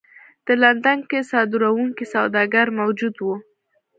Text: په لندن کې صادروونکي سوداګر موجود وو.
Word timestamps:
په 0.45 0.53
لندن 0.63 0.99
کې 1.09 1.19
صادروونکي 1.31 2.05
سوداګر 2.13 2.67
موجود 2.79 3.15
وو. 3.19 3.35